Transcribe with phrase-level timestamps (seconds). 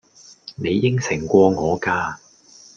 [0.55, 2.17] 你應承過我㗎